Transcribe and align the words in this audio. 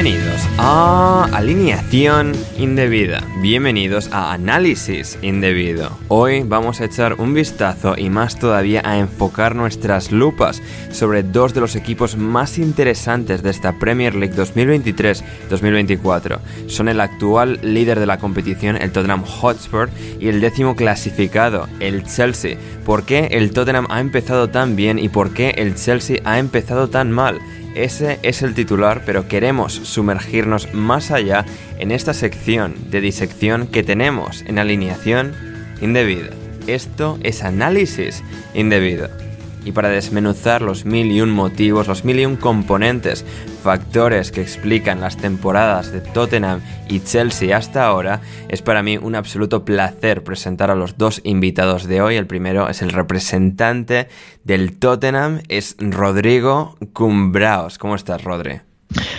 Bienvenidos 0.00 0.46
a 0.58 1.24
Alineación 1.32 2.32
Indebida. 2.56 3.20
Bienvenidos 3.42 4.08
a 4.12 4.32
Análisis 4.32 5.18
Indebido. 5.22 5.90
Hoy 6.06 6.44
vamos 6.44 6.80
a 6.80 6.84
echar 6.84 7.14
un 7.14 7.34
vistazo 7.34 7.96
y 7.98 8.08
más 8.08 8.38
todavía 8.38 8.80
a 8.84 8.98
enfocar 8.98 9.56
nuestras 9.56 10.12
lupas 10.12 10.62
sobre 10.92 11.24
dos 11.24 11.52
de 11.52 11.62
los 11.62 11.74
equipos 11.74 12.16
más 12.16 12.58
interesantes 12.58 13.42
de 13.42 13.50
esta 13.50 13.80
Premier 13.80 14.14
League 14.14 14.36
2023-2024. 14.36 16.38
Son 16.68 16.88
el 16.88 17.00
actual 17.00 17.58
líder 17.62 17.98
de 17.98 18.06
la 18.06 18.18
competición, 18.18 18.80
el 18.80 18.92
Tottenham 18.92 19.24
Hotspur, 19.24 19.90
y 20.20 20.28
el 20.28 20.40
décimo 20.40 20.76
clasificado, 20.76 21.66
el 21.80 22.04
Chelsea. 22.04 22.56
¿Por 22.86 23.04
qué 23.04 23.30
el 23.32 23.50
Tottenham 23.50 23.88
ha 23.90 23.98
empezado 23.98 24.48
tan 24.48 24.76
bien 24.76 25.00
y 25.00 25.08
por 25.08 25.34
qué 25.34 25.54
el 25.56 25.74
Chelsea 25.74 26.18
ha 26.24 26.38
empezado 26.38 26.88
tan 26.88 27.10
mal? 27.10 27.40
Ese 27.78 28.18
es 28.24 28.42
el 28.42 28.54
titular, 28.54 29.02
pero 29.06 29.28
queremos 29.28 29.72
sumergirnos 29.72 30.74
más 30.74 31.12
allá 31.12 31.44
en 31.78 31.92
esta 31.92 32.12
sección 32.12 32.74
de 32.90 33.00
disección 33.00 33.68
que 33.68 33.84
tenemos 33.84 34.42
en 34.48 34.58
alineación 34.58 35.32
indebida. 35.80 36.30
Esto 36.66 37.20
es 37.22 37.44
análisis 37.44 38.24
indebido. 38.52 39.27
Y 39.68 39.72
para 39.72 39.90
desmenuzar 39.90 40.62
los 40.62 40.86
mil 40.86 41.12
y 41.12 41.20
un 41.20 41.28
motivos, 41.28 41.88
los 41.88 42.02
mil 42.02 42.18
y 42.18 42.24
un 42.24 42.36
componentes, 42.36 43.22
factores 43.62 44.32
que 44.32 44.40
explican 44.40 45.02
las 45.02 45.18
temporadas 45.18 45.92
de 45.92 46.00
Tottenham 46.00 46.62
y 46.88 47.00
Chelsea 47.00 47.54
hasta 47.54 47.84
ahora, 47.84 48.22
es 48.48 48.62
para 48.62 48.82
mí 48.82 48.96
un 48.96 49.14
absoluto 49.14 49.66
placer 49.66 50.24
presentar 50.24 50.70
a 50.70 50.74
los 50.74 50.96
dos 50.96 51.20
invitados 51.22 51.86
de 51.86 52.00
hoy. 52.00 52.16
El 52.16 52.26
primero 52.26 52.70
es 52.70 52.80
el 52.80 52.92
representante 52.92 54.08
del 54.42 54.78
Tottenham, 54.78 55.42
es 55.48 55.76
Rodrigo 55.78 56.78
Cumbraos. 56.94 57.76
¿Cómo 57.76 57.94
estás, 57.94 58.24
Rodri? 58.24 58.62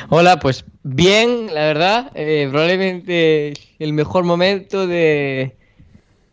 Hola, 0.09 0.39
pues 0.39 0.65
bien, 0.81 1.53
la 1.53 1.61
verdad, 1.61 2.11
eh, 2.15 2.47
probablemente 2.49 3.53
el 3.77 3.93
mejor 3.93 4.23
momento 4.23 4.87
de 4.87 5.55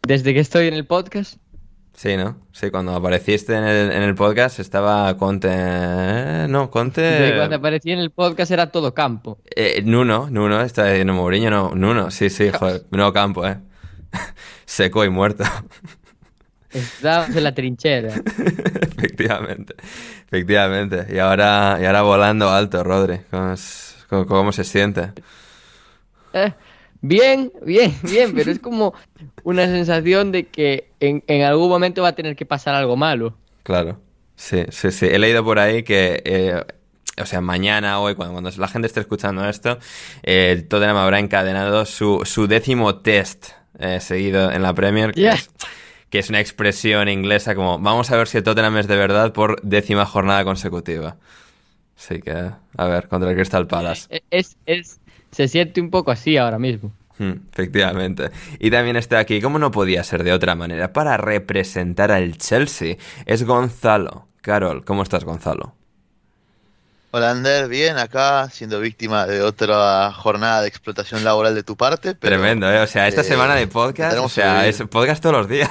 desde 0.07 0.33
que 0.33 0.41
estoy 0.41 0.69
en 0.69 0.75
el 0.75 0.87
podcast. 0.87 1.37
Sí, 1.97 2.15
¿no? 2.17 2.37
Sí, 2.53 2.71
cuando 2.71 2.95
apareciste 2.95 3.55
en 3.57 3.65
el, 3.65 3.91
en 3.91 4.03
el 4.03 4.15
podcast 4.15 4.59
estaba 4.61 5.17
Conte... 5.17 5.49
eh, 5.51 6.47
No, 6.49 6.71
Conte... 6.71 7.01
Desde 7.01 7.37
cuando 7.37 7.57
aparecí 7.57 7.91
en 7.91 7.99
el 8.01 8.11
podcast 8.11 8.51
era 8.51 8.67
todo 8.71 8.93
campo. 8.93 9.39
Eh, 9.57 9.81
Nuno, 9.83 10.29
Nuno, 10.31 10.61
está 10.61 10.85
diciendo 10.85 11.15
Mourinho, 11.15 11.51
no, 11.51 11.75
Nuno, 11.75 12.11
sí, 12.11 12.29
sí, 12.29 12.51
joder, 12.51 12.83
nuevo 12.91 13.13
campo, 13.15 13.47
eh. 13.47 13.57
Seco 14.67 15.05
y 15.07 15.09
muerto. 15.09 15.45
Estábamos 16.71 17.35
en 17.35 17.45
la 17.45 17.55
trinchera. 17.55 18.09
efectivamente, 18.97 19.75
efectivamente. 20.27 21.07
Y 21.15 21.19
ahora, 21.19 21.79
y 21.81 21.87
ahora 21.87 22.03
volando 22.03 22.51
alto, 22.51 22.85
Rodri. 22.85 23.21
¿Cómo, 23.31 23.53
es- 23.55 23.97
cómo- 24.11 24.27
cómo 24.27 24.53
se 24.53 24.65
siente? 24.65 25.13
Eh, 26.35 26.53
bien, 27.09 27.53
bien, 27.63 27.95
bien, 28.03 28.35
pero 28.35 28.51
es 28.51 28.59
como 28.61 28.95
una 29.45 29.67
sensación 29.67 30.33
de 30.33 30.49
que 30.49 30.93
en, 31.01 31.23
en 31.27 31.43
algún 31.43 31.69
momento 31.69 32.03
va 32.03 32.09
a 32.09 32.15
tener 32.15 32.37
que 32.37 32.47
pasar 32.47 32.75
algo 32.75 32.97
malo. 32.97 33.35
Claro. 33.63 34.01
Sí, 34.37 34.65
sí, 34.71 34.91
sí. 34.93 35.07
He 35.07 35.19
leído 35.19 35.43
por 35.45 35.59
ahí 35.59 35.83
que, 35.83 36.23
eh, 36.25 36.63
o 37.21 37.27
sea, 37.27 37.41
mañana, 37.41 38.01
hoy, 38.01 38.15
cuando, 38.15 38.33
cuando 38.35 38.51
la 38.59 38.69
gente 38.69 38.87
esté 38.87 39.01
escuchando 39.01 39.49
esto, 39.49 39.79
eh, 40.23 40.53
el 40.53 40.69
Tottenham 40.69 40.97
habrá 40.99 41.19
encadenado 41.19 41.85
su, 41.87 42.21
su 42.25 42.47
décimo 42.47 42.97
test 43.01 43.49
eh, 43.79 44.01
seguido 44.01 44.53
en 44.53 44.63
la 44.63 44.75
Premier, 44.75 45.13
que, 45.13 45.21
Yeah. 45.23 45.35
es, 45.35 45.51
que 46.11 46.19
es 46.19 46.29
una 46.31 46.41
expresión 46.41 47.09
inglesa 47.09 47.55
como 47.55 47.79
vamos 47.79 48.11
a 48.11 48.17
ver 48.17 48.29
si 48.29 48.39
el 48.39 48.45
Tottenham 48.45 48.77
es 48.79 48.87
de 48.89 48.97
verdad 48.97 49.33
por 49.33 49.61
décima 49.63 50.05
jornada 50.07 50.45
consecutiva. 50.45 51.17
Así 51.99 52.21
que, 52.21 52.51
a 52.77 52.87
ver, 52.87 53.09
contra 53.09 53.31
el 53.31 53.37
Crystal 53.37 53.67
Palace. 53.67 54.07
Eh, 54.11 54.21
Es, 54.31 54.57
es, 54.67 55.01
se 55.31 55.49
siente 55.49 55.81
un 55.81 55.91
poco 55.91 56.11
así 56.11 56.37
ahora 56.37 56.59
mismo. 56.59 56.93
Hmm, 57.19 57.33
efectivamente. 57.53 58.31
Y 58.59 58.71
también 58.71 58.97
está 58.97 59.19
aquí, 59.19 59.41
como 59.41 59.59
no 59.59 59.71
podía 59.71 60.05
ser 60.05 60.23
de 60.23 60.33
otra 60.33 60.55
manera, 60.55 60.93
para 60.93 61.17
representar 61.17 62.13
al 62.13 62.37
Chelsea, 62.37 62.97
es 63.25 63.45
Gonzalo. 63.45 64.29
Carol, 64.43 64.85
¿cómo 64.85 65.03
estás, 65.03 65.25
Gonzalo? 65.25 65.75
Hola 67.13 67.31
Ander, 67.31 67.69
bien, 67.69 67.97
acá 67.97 68.51
siendo 68.51 68.79
víctima 68.79 69.27
de 69.27 69.41
otra 69.41 70.13
jornada 70.13 70.61
de 70.61 70.69
explotación 70.69 71.25
laboral 71.25 71.55
de 71.55 71.63
tu 71.63 71.77
parte. 71.77 72.15
Pero, 72.15 72.37
Tremendo, 72.37 72.71
¿eh? 72.71 72.81
O 72.81 72.87
sea, 72.87 73.09
esta 73.09 73.23
eh, 73.23 73.25
semana 73.25 73.55
de 73.55 73.67
podcast, 73.67 74.19
o 74.19 74.29
sea, 74.29 74.67
es 74.67 74.83
podcast 74.91 75.23
todos 75.23 75.37
los 75.37 75.49
días. 75.49 75.71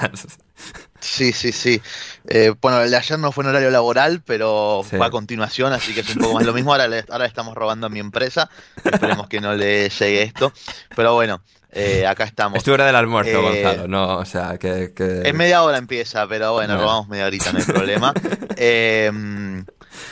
Sí, 1.06 1.32
sí, 1.32 1.52
sí. 1.52 1.80
Eh, 2.28 2.52
bueno, 2.60 2.80
el 2.82 2.90
de 2.90 2.96
ayer 2.96 3.18
no 3.18 3.30
fue 3.32 3.44
en 3.44 3.50
horario 3.50 3.70
laboral, 3.70 4.22
pero 4.26 4.82
Sí. 4.88 4.96
fue 4.96 5.06
a 5.06 5.10
continuación, 5.10 5.72
así 5.72 5.94
que 5.94 6.00
es 6.00 6.08
un 6.16 6.22
poco 6.22 6.34
más 6.34 6.44
lo 6.44 6.52
mismo. 6.52 6.72
Ahora 6.72 6.88
le, 6.88 7.04
ahora 7.08 7.24
le 7.24 7.28
estamos 7.28 7.54
robando 7.54 7.86
a 7.86 7.90
mi 7.90 8.00
empresa. 8.00 8.50
Esperemos 8.84 9.28
que 9.28 9.40
no 9.40 9.54
le 9.54 9.88
llegue 9.88 10.22
esto. 10.22 10.52
Pero 10.96 11.14
bueno, 11.14 11.40
eh, 11.70 12.06
acá 12.06 12.24
estamos. 12.24 12.58
Es 12.58 12.64
tu 12.64 12.72
hora 12.72 12.86
del 12.86 12.96
almuerzo, 12.96 13.30
Eh, 13.30 13.62
Gonzalo, 13.62 13.88
no, 13.88 14.16
o 14.18 14.24
sea, 14.24 14.58
que... 14.58 14.92
que- 14.94 15.22
En 15.28 15.36
media 15.36 15.62
hora 15.62 15.78
empieza, 15.78 16.26
pero 16.26 16.52
bueno, 16.54 16.76
robamos 16.76 17.08
media 17.08 17.26
horita, 17.26 17.52
no 17.52 17.58
hay 17.58 17.64
problema. 17.64 18.12
Eh, 18.56 19.62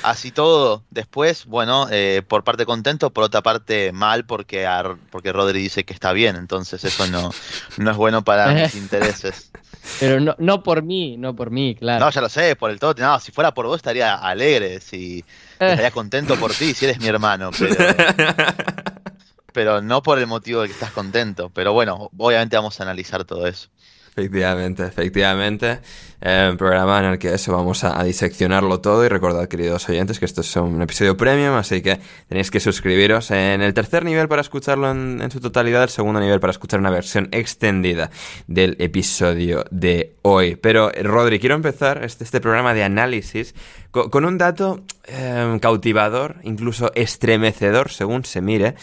así 0.03 0.31
todo, 0.31 0.85
después, 0.91 1.47
bueno, 1.47 1.89
eh, 1.91 2.23
por 2.27 2.45
parte 2.45 2.67
contento, 2.67 3.11
por 3.11 3.25
otra 3.25 3.43
parte 3.43 3.93
mal, 3.93 4.25
porque, 4.27 4.67
a- 4.67 4.97
porque 5.11 5.33
Rodri 5.33 5.61
dice 5.61 5.85
que 5.85 5.93
está 5.95 6.13
bien, 6.13 6.37
entonces 6.37 6.85
eso 6.85 7.07
no, 7.09 7.31
no 7.79 7.91
es 7.91 7.97
bueno 7.97 8.23
para 8.25 8.53
mis 8.53 8.75
intereses. 8.77 9.51
Pero 10.01 10.19
no, 10.21 10.35
no 10.39 10.63
por 10.63 10.83
mí, 10.83 11.17
no 11.19 11.37
por 11.37 11.51
mí, 11.51 11.75
claro. 11.75 12.05
No, 12.05 12.11
ya 12.11 12.21
lo 12.21 12.29
sé, 12.29 12.57
por 12.57 12.71
el 12.71 12.79
todo. 12.81 12.95
No, 12.99 13.21
si 13.21 13.33
fuera 13.33 13.53
por 13.53 13.67
vos 13.67 13.77
estaría 13.77 14.15
alegre, 14.15 14.81
si 14.81 15.19
Eh. 15.19 15.25
estaría 15.71 15.91
contento 15.91 16.37
por 16.37 16.53
ti, 16.53 16.73
si 16.75 16.85
eres 16.87 16.99
mi 17.01 17.07
hermano, 17.09 17.51
pero, 17.59 17.75
pero 19.53 19.83
no 19.83 20.03
por 20.03 20.19
el 20.19 20.27
motivo 20.27 20.63
de 20.63 20.69
que 20.69 20.73
estás 20.75 20.91
contento. 20.91 21.51
Pero 21.55 21.73
bueno, 21.73 22.11
obviamente 22.17 22.57
vamos 22.57 22.79
a 22.81 22.83
analizar 22.85 23.25
todo 23.25 23.47
eso. 23.47 23.69
Efectivamente, 24.17 24.85
efectivamente. 24.85 25.81
Eh, 26.21 26.49
un 26.49 26.57
programa 26.57 27.01
en 27.01 27.05
el 27.07 27.19
que 27.19 27.35
eso 27.35 27.53
vamos 27.53 27.83
a, 27.83 28.03
diseccionarlo 28.05 28.81
todo 28.81 29.05
y 29.05 29.09
recordad, 29.09 29.49
queridos 29.49 29.89
oyentes, 29.89 30.21
que 30.21 30.25
esto 30.25 30.43
es 30.43 30.57
un 30.57 30.81
episodio 30.81 31.17
premium, 31.17 31.55
así 31.55 31.83
que 31.83 31.99
tenéis 32.29 32.49
que 32.51 32.61
suscribiros 32.61 33.33
en 33.33 33.61
el 33.61 33.75
tercer 33.75 34.05
nivel 34.05 34.29
para 34.29 34.41
escucharlo 34.41 34.89
en 34.91 35.31
su 35.33 35.41
totalidad, 35.41 35.83
el 35.83 35.89
segundo 35.89 36.21
nivel 36.21 36.39
para 36.39 36.53
escuchar 36.53 36.79
una 36.79 36.91
versión 36.91 37.29
extendida 37.33 38.11
del 38.47 38.77
episodio 38.79 39.65
de 39.73 40.14
hoy. 40.27 40.57
Pero, 40.57 40.93
eh, 40.93 41.03
Rodri, 41.03 41.39
quiero 41.39 41.55
empezar 41.55 42.03
este, 42.03 42.25
este 42.25 42.41
programa 42.41 42.73
de 42.73 42.83
análisis 42.83 43.55
co- 43.91 44.11
con, 44.11 44.25
un 44.25 44.39
dato 44.39 44.83
eh, 45.05 45.59
cautivador, 45.61 46.37
incluso 46.43 46.91
estremecedor, 46.95 47.91
según 47.91 48.25
se 48.25 48.41
mire, 48.41 48.75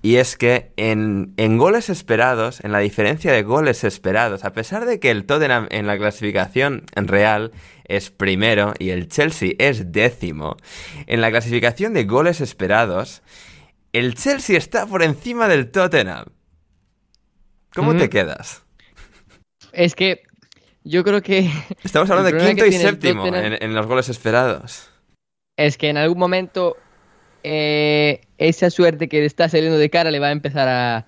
y 0.00 0.16
es 0.16 0.36
que 0.38 0.72
en, 0.76 1.34
en 1.36 1.58
goles 1.58 1.90
esperados, 1.90 2.64
en 2.64 2.72
la 2.72 2.78
diferencia 2.78 3.30
de 3.30 3.42
goles 3.42 3.84
esperados, 3.84 4.44
a 4.44 4.54
pesar 4.54 4.86
de 4.86 4.98
que 4.98 5.10
el 5.10 5.26
Tottenham 5.26 5.68
en 5.70 5.86
la 5.86 5.98
clasificación 5.98 6.84
real 6.94 7.52
es 7.84 8.10
primero 8.10 8.72
y 8.78 8.88
el 8.90 9.08
Chelsea 9.08 9.50
es 9.58 9.92
décimo, 9.92 10.56
en 11.06 11.20
la 11.20 11.30
clasificación 11.30 11.92
de 11.92 12.04
goles 12.04 12.40
esperados, 12.40 13.22
el 13.92 14.14
Chelsea 14.14 14.56
está 14.56 14.86
por 14.86 15.02
encima 15.02 15.46
del 15.46 15.70
Tottenham. 15.70 16.24
¿Cómo 17.74 17.94
te 17.94 18.08
quedas? 18.08 18.64
Es 19.72 19.94
que 19.94 20.22
yo 20.88 21.02
creo 21.04 21.20
que 21.22 21.50
Estamos 21.84 22.08
hablando 22.10 22.30
de 22.30 22.44
quinto 22.46 22.64
y 22.66 22.72
séptimo 22.72 23.24
Tottenham- 23.24 23.56
en, 23.60 23.62
en 23.62 23.74
los 23.74 23.86
goles 23.86 24.08
esperados. 24.08 24.88
es 25.56 25.76
que 25.76 25.88
en 25.88 25.96
algún 25.96 26.18
momento 26.18 26.76
eh, 27.42 28.20
esa 28.38 28.70
suerte 28.70 29.08
que 29.08 29.20
le 29.20 29.26
está 29.26 29.48
saliendo 29.48 29.78
de 29.78 29.90
cara 29.90 30.10
le 30.10 30.18
va 30.18 30.28
a 30.28 30.32
empezar 30.32 30.68
a, 30.68 31.06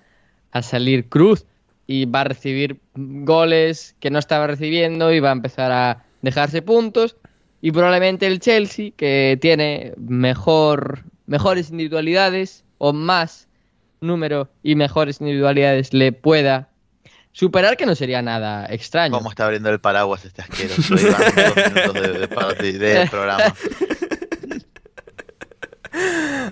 a 0.51 0.61
salir 0.61 1.09
cruz 1.09 1.45
y 1.87 2.05
va 2.05 2.21
a 2.21 2.25
recibir 2.25 2.79
goles 2.95 3.95
que 3.99 4.09
no 4.11 4.19
estaba 4.19 4.47
recibiendo 4.47 5.11
y 5.11 5.19
va 5.19 5.29
a 5.29 5.33
empezar 5.33 5.71
a 5.71 6.03
dejarse 6.21 6.61
puntos 6.61 7.17
y 7.61 7.71
probablemente 7.71 8.27
el 8.27 8.39
Chelsea 8.39 8.91
que 8.95 9.37
tiene 9.41 9.93
mejor 9.97 11.03
mejores 11.27 11.71
individualidades 11.71 12.63
o 12.77 12.93
más 12.93 13.47
número 14.01 14.49
y 14.63 14.75
mejores 14.75 15.19
individualidades 15.19 15.93
le 15.93 16.11
pueda 16.13 16.68
superar 17.31 17.77
que 17.77 17.85
no 17.85 17.95
sería 17.95 18.21
nada 18.21 18.65
extraño. 18.67 19.15
¿Cómo 19.17 19.29
está 19.29 19.45
abriendo 19.45 19.69
el 19.69 19.79
paraguas 19.79 20.25
este 20.25 20.41
asqueroso? 20.41 20.81
Dos 20.95 21.01
minutos 21.73 22.57
de, 22.57 22.73
de 22.73 22.77
del 22.79 23.09
programa. 23.09 23.53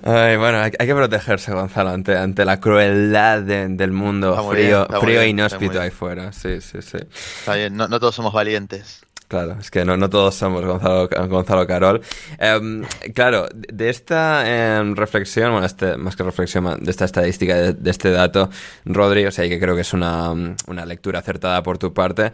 Ay, 0.03 0.35
bueno, 0.37 0.59
hay, 0.59 0.71
hay 0.79 0.87
que 0.87 0.95
protegerse, 0.95 1.51
Gonzalo, 1.51 1.91
ante, 1.91 2.17
ante 2.17 2.43
la 2.43 2.59
crueldad 2.59 3.41
de- 3.41 3.67
del 3.69 3.91
mundo 3.91 4.31
Está 4.31 4.49
frío, 4.49 4.87
bien, 4.87 5.01
frío 5.01 5.21
e 5.21 5.25
bien, 5.25 5.35
muy 5.35 5.41
inhóspito 5.43 5.79
ahí 5.79 5.91
fuera. 5.91 6.31
Sí, 6.33 6.59
sí, 6.61 6.81
sí. 6.81 6.97
Está 7.39 7.53
bien, 7.55 7.75
no, 7.75 7.87
no 7.87 7.99
todos 7.99 8.15
somos 8.15 8.33
valientes. 8.33 9.01
Claro, 9.27 9.57
es 9.59 9.69
que 9.71 9.83
no, 9.83 9.97
no 9.97 10.09
todos 10.09 10.35
somos 10.35 10.63
Gonzalo, 10.63 11.09
Gonzalo 11.27 11.67
Carol. 11.67 12.01
Em, 12.37 12.83
claro, 13.13 13.47
de 13.53 13.89
esta 13.89 14.79
em, 14.79 14.95
reflexión, 14.95 15.51
bueno, 15.51 15.65
este, 15.65 15.97
más 15.97 16.15
que 16.15 16.23
reflexión, 16.23 16.81
de 16.81 16.89
esta 16.89 17.03
estadística, 17.03 17.73
de, 17.73 17.91
este 17.91 18.09
dato, 18.11 18.49
Rodri, 18.85 19.25
o 19.25 19.31
sea, 19.31 19.45
que 19.49 19.59
creo 19.59 19.75
que 19.75 19.81
es 19.81 19.91
una, 19.91 20.31
una 20.31 20.85
lectura 20.85 21.19
acertada 21.19 21.61
por 21.61 21.77
tu 21.77 21.93
parte, 21.93 22.31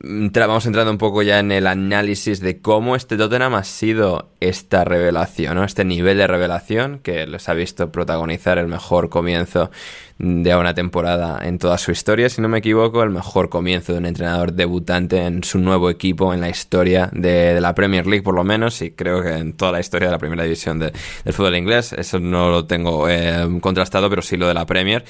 mm, 0.00 0.28
vamos 0.32 0.66
entrando 0.66 0.92
un 0.92 0.98
poco 0.98 1.22
ya 1.22 1.40
en 1.40 1.50
el 1.50 1.66
análisis 1.66 2.38
de 2.38 2.60
cómo 2.60 2.94
este 2.94 3.16
Tottenham 3.16 3.56
ha 3.56 3.64
sido 3.64 4.30
esta 4.38 4.84
revelación, 4.84 5.56
¿no? 5.56 5.64
Este 5.64 5.84
nivel 5.84 6.18
de 6.18 6.28
revelación 6.28 7.00
que 7.00 7.26
les 7.26 7.48
ha 7.48 7.54
visto 7.54 7.90
protagonizar 7.90 8.58
el 8.58 8.68
mejor 8.68 9.08
comienzo 9.08 9.72
de 10.18 10.56
una 10.56 10.72
temporada 10.72 11.40
en 11.46 11.58
toda 11.58 11.76
su 11.76 11.90
historia, 11.90 12.30
si 12.30 12.40
no 12.40 12.48
me 12.48 12.58
equivoco, 12.58 13.02
el 13.02 13.10
mejor 13.10 13.50
comienzo 13.50 13.92
de 13.92 13.98
un 13.98 14.06
entrenador 14.06 14.52
debutante 14.54 15.18
en 15.24 15.44
su 15.44 15.58
nuevo 15.58 15.90
equipo 15.90 16.32
en 16.32 16.40
la 16.40 16.48
historia 16.48 17.10
de, 17.12 17.60
la 17.60 17.74
Premier 17.74 18.06
League, 18.06 18.22
por 18.22 18.34
lo 18.34 18.42
menos, 18.42 18.80
y 18.80 18.92
creo 18.92 19.22
que 19.22 19.34
en 19.34 19.52
toda 19.52 19.72
la 19.72 19.80
historia 19.80 20.08
de 20.08 20.12
la 20.12 20.18
primera 20.18 20.42
división 20.44 20.78
de- 20.78 20.92
del 21.24 21.34
fútbol 21.34 21.56
inglés. 21.56 21.92
Eso 21.92 22.18
no 22.18 22.50
lo 22.50 22.64
tengo 22.64 23.08
eh, 23.10 23.46
contrastado, 23.60 24.08
pero 24.08 24.22
sí 24.22 24.36
lo 24.36 24.48
de 24.48 24.54
la 24.54 24.64
Premier. 24.64 25.04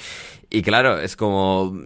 Y 0.49 0.61
claro, 0.61 0.99
es 0.99 1.15
como 1.15 1.77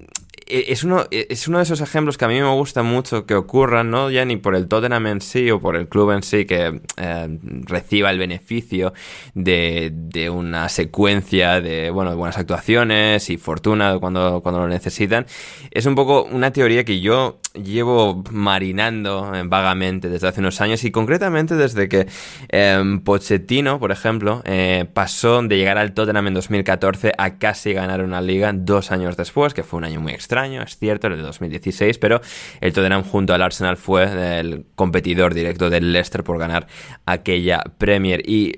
es 0.51 0.83
uno, 0.83 1.06
es 1.12 1.48
uno 1.48 1.57
de 1.57 1.63
esos 1.63 1.81
ejemplos 1.81 2.18
que 2.18 2.25
a 2.25 2.27
mí 2.27 2.39
me 2.39 2.51
gusta 2.53 2.83
mucho 2.83 3.25
que 3.25 3.36
ocurran, 3.36 3.89
no 3.89 4.09
ya 4.09 4.25
ni 4.25 4.38
por 4.38 4.56
el 4.56 4.68
Tottenham 4.68 5.07
en 5.07 5.21
sí 5.21 5.50
o 5.51 5.59
por 5.59 5.75
el 5.75 5.88
club 5.88 6.12
en 6.12 6.24
sí 6.24 6.45
que 6.45 6.81
eh, 6.98 7.39
reciba 7.42 8.12
el 8.12 8.18
beneficio 8.18 8.94
de, 9.33 9.92
de 9.94 10.30
una 10.30 10.69
secuencia 10.69 11.62
de 11.62 11.89
bueno, 11.89 12.12
de 12.12 12.18
buenas 12.18 12.38
actuaciones 12.38 13.30
y 13.30 13.38
fortuna 13.38 13.98
cuando, 14.00 14.42
cuando 14.42 14.62
lo 14.62 14.68
necesitan. 14.68 15.25
Es 15.71 15.86
un 15.86 15.95
poco 15.95 16.24
una 16.24 16.51
teoría 16.51 16.83
que 16.83 17.00
yo 17.00 17.39
llevo 17.53 18.24
marinando 18.31 19.33
eh, 19.33 19.44
vagamente 19.45 20.09
desde 20.09 20.27
hace 20.27 20.39
unos 20.39 20.62
años 20.62 20.83
y 20.83 20.92
concretamente 20.92 21.56
desde 21.56 21.89
que 21.89 22.07
eh, 22.50 23.00
Pochettino, 23.03 23.80
por 23.80 23.92
ejemplo, 23.92 24.42
eh, 24.45 24.86
pasó 24.94 25.42
de 25.42 25.57
llegar 25.57 25.77
al 25.77 25.94
Tottenham 25.94 26.27
en 26.27 26.33
2014 26.36 27.13
a 27.18 27.38
casi 27.38 27.74
ganar 27.74 28.03
una 28.03 28.21
liga 28.21 28.51
dos 28.53 28.92
años 28.92 29.18
después, 29.18 29.53
que 29.53 29.63
fue 29.63 29.77
un 29.77 29.86
año 29.86 30.00
muy 30.00 30.13
extraño, 30.13 30.62
es 30.62 30.77
cierto, 30.77 31.07
el 31.07 31.18
de 31.18 31.24
2016, 31.24 31.98
pero 31.98 32.21
el 32.62 32.74
Tottenham 32.74 33.03
junto 33.03 33.33
al 33.33 33.42
Arsenal 33.42 33.77
fue 33.77 34.39
el 34.39 34.65
competidor 34.75 35.33
directo 35.33 35.69
del 35.69 35.92
Leicester 35.92 36.24
por 36.24 36.38
ganar 36.38 36.68
aquella 37.06 37.63
Premier. 37.77 38.21
Y 38.27 38.56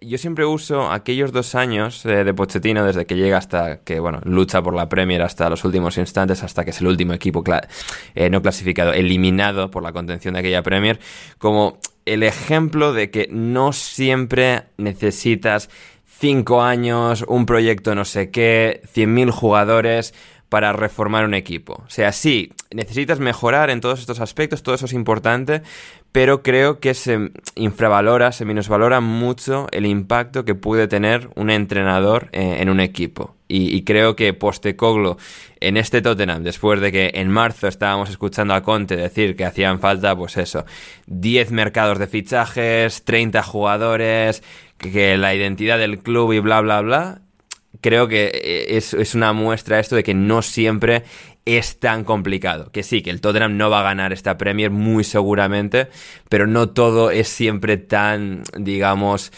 yo 0.00 0.18
siempre 0.18 0.44
uso 0.44 0.90
aquellos 0.90 1.32
dos 1.32 1.54
años 1.54 2.04
eh, 2.06 2.24
de 2.24 2.34
Pochettino, 2.34 2.84
desde 2.84 3.06
que 3.06 3.16
llega 3.16 3.36
hasta 3.36 3.82
que, 3.82 4.00
bueno, 4.00 4.20
lucha 4.24 4.62
por 4.62 4.74
la 4.74 4.88
Premier 4.88 5.22
hasta 5.22 5.50
los 5.50 5.64
últimos 5.64 5.98
instantes, 5.98 6.42
hasta 6.42 6.64
que 6.64 6.70
es 6.70 6.80
el 6.80 6.86
último 6.86 7.12
equipo 7.12 7.44
eh, 8.14 8.30
no 8.30 8.42
clasificado, 8.42 8.92
eliminado 8.92 9.70
por 9.70 9.82
la 9.82 9.92
contención 9.92 10.34
de 10.34 10.40
aquella 10.40 10.62
Premier, 10.62 11.00
como 11.38 11.78
el 12.06 12.22
ejemplo 12.22 12.92
de 12.92 13.10
que 13.10 13.28
no 13.30 13.72
siempre 13.72 14.64
necesitas 14.78 15.68
cinco 16.06 16.62
años, 16.62 17.24
un 17.28 17.46
proyecto 17.46 17.94
no 17.94 18.04
sé 18.04 18.30
qué, 18.30 18.82
100.000 18.94 19.30
jugadores 19.30 20.14
para 20.50 20.72
reformar 20.74 21.24
un 21.24 21.32
equipo. 21.32 21.84
O 21.86 21.90
sea, 21.90 22.12
sí, 22.12 22.52
necesitas 22.72 23.20
mejorar 23.20 23.70
en 23.70 23.80
todos 23.80 24.00
estos 24.00 24.20
aspectos, 24.20 24.62
todo 24.62 24.74
eso 24.74 24.86
es 24.86 24.92
importante, 24.92 25.62
pero 26.12 26.42
creo 26.42 26.80
que 26.80 26.92
se 26.92 27.30
infravalora, 27.54 28.32
se 28.32 28.44
minusvalora 28.44 29.00
mucho 29.00 29.68
el 29.70 29.86
impacto 29.86 30.44
que 30.44 30.56
puede 30.56 30.88
tener 30.88 31.30
un 31.36 31.50
entrenador 31.50 32.28
eh, 32.32 32.56
en 32.60 32.68
un 32.68 32.80
equipo. 32.80 33.36
Y, 33.52 33.82
creo 33.82 34.14
que 34.14 34.32
Postecoglou 34.32 35.16
en 35.58 35.76
este 35.76 36.02
Tottenham, 36.02 36.44
después 36.44 36.80
de 36.80 36.92
que 36.92 37.10
en 37.14 37.28
marzo 37.28 37.66
estábamos 37.66 38.08
escuchando 38.08 38.54
a 38.54 38.62
Conte 38.62 38.94
decir 38.94 39.34
que 39.34 39.44
hacían 39.44 39.80
falta, 39.80 40.14
pues 40.14 40.36
eso, 40.36 40.64
10 41.06 41.50
mercados 41.50 41.98
de 41.98 42.06
fichajes, 42.06 43.04
30 43.04 43.42
jugadores, 43.42 44.44
que 44.78 45.16
la 45.16 45.34
identidad 45.34 45.78
del 45.78 45.98
club 45.98 46.32
y 46.32 46.38
bla, 46.38 46.60
bla, 46.60 46.80
bla, 46.80 47.22
creo 47.80 48.08
que 48.08 48.26
eh, 48.26 48.76
es, 48.76 48.94
es 48.94 49.14
una 49.14 49.32
muestra 49.32 49.78
esto 49.78 49.96
de 49.96 50.02
que 50.02 50.14
no 50.14 50.42
siempre 50.42 51.04
es 51.44 51.78
tan 51.78 52.04
complicado. 52.04 52.70
Que 52.72 52.82
sí, 52.82 53.02
que 53.02 53.10
el 53.10 53.20
Tottenham 53.20 53.56
no 53.56 53.70
va 53.70 53.80
a 53.80 53.84
ganar 53.84 54.12
esta 54.12 54.36
Premier 54.38 54.70
muy 54.70 55.04
seguramente, 55.04 55.88
pero 56.28 56.46
no 56.46 56.70
todo 56.70 57.10
es 57.10 57.28
siempre 57.28 57.76
tan, 57.76 58.42
digamos, 58.56 59.32